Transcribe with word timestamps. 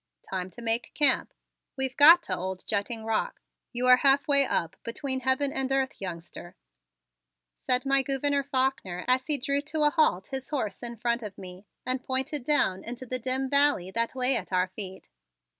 "Time 0.27 0.49
to 0.49 0.63
make 0.63 0.95
camp. 0.95 1.31
We've 1.77 1.95
got 1.95 2.23
to 2.23 2.35
old 2.35 2.65
Jutting 2.65 3.05
Rock. 3.05 3.39
You 3.71 3.85
are 3.85 3.97
halfway 3.97 4.45
up 4.47 4.75
between 4.83 5.19
heaven 5.19 5.53
and 5.53 5.71
earth, 5.71 6.01
youngster," 6.01 6.55
said 7.59 7.85
my 7.85 8.01
Gouverneur 8.01 8.41
Faulkner 8.41 9.05
as 9.07 9.27
he 9.27 9.37
drew 9.37 9.61
to 9.61 9.83
a 9.83 9.91
halt 9.91 10.29
his 10.31 10.49
horse 10.49 10.81
in 10.81 10.97
front 10.97 11.21
of 11.21 11.37
me 11.37 11.67
and 11.85 12.03
pointed 12.03 12.43
down 12.43 12.83
into 12.83 13.05
the 13.05 13.19
dim 13.19 13.47
valley 13.47 13.91
that 13.91 14.15
lay 14.15 14.35
at 14.35 14.51
our 14.51 14.69
feet. 14.69 15.07